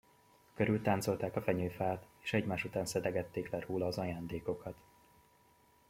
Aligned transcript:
Körültáncolták 0.53 1.35
a 1.35 1.41
fenyőfát, 1.41 2.05
és 2.19 2.33
egymás 2.33 2.63
után 2.63 2.85
szedegették 2.85 3.49
le 3.49 3.59
róla 3.59 3.85
az 3.85 3.97
ajándékokat. 3.97 4.75